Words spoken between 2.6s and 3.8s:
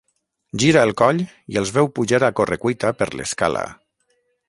cuita per l'escala.